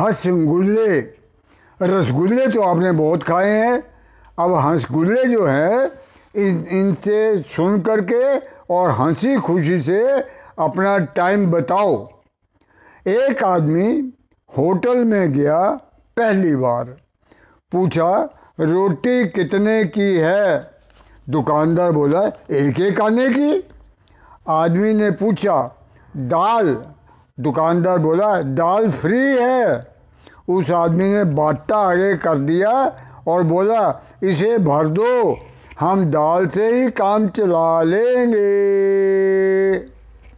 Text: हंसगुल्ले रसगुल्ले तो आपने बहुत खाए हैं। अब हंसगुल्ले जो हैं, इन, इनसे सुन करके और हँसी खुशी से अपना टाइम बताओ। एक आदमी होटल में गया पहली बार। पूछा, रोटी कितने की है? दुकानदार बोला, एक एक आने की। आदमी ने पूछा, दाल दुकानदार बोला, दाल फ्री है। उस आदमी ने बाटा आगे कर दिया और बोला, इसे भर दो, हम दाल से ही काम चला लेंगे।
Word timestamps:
हंसगुल्ले 0.00 1.00
रसगुल्ले 1.82 2.46
तो 2.46 2.60
आपने 2.62 2.92
बहुत 2.92 3.22
खाए 3.22 3.50
हैं। 3.50 3.84
अब 4.38 4.54
हंसगुल्ले 4.54 5.24
जो 5.24 5.46
हैं, 5.46 5.90
इन, 6.36 6.66
इनसे 6.70 7.42
सुन 7.42 7.80
करके 7.80 8.36
और 8.74 8.90
हँसी 8.90 9.36
खुशी 9.36 9.80
से 9.80 10.20
अपना 10.58 10.98
टाइम 10.98 11.50
बताओ। 11.50 12.08
एक 13.06 13.44
आदमी 13.44 14.12
होटल 14.58 15.04
में 15.04 15.32
गया 15.32 15.70
पहली 16.16 16.56
बार। 16.56 16.84
पूछा, 17.72 18.34
रोटी 18.60 19.28
कितने 19.28 19.84
की 19.84 20.14
है? 20.14 20.70
दुकानदार 21.30 21.92
बोला, 21.92 22.22
एक 22.50 22.80
एक 22.80 23.00
आने 23.00 23.28
की। 23.28 23.68
आदमी 24.48 24.92
ने 24.92 25.10
पूछा, 25.10 25.86
दाल 26.16 26.84
दुकानदार 27.40 27.98
बोला, 27.98 28.42
दाल 28.42 28.90
फ्री 28.90 29.20
है। 29.20 29.86
उस 30.48 30.70
आदमी 30.70 31.08
ने 31.08 31.24
बाटा 31.24 31.76
आगे 31.76 32.16
कर 32.16 32.38
दिया 32.38 32.70
और 33.28 33.42
बोला, 33.42 34.02
इसे 34.22 34.58
भर 34.58 34.86
दो, 34.86 35.38
हम 35.80 36.04
दाल 36.04 36.46
से 36.46 36.66
ही 36.68 36.90
काम 36.90 37.28
चला 37.28 37.82
लेंगे। 37.82 39.11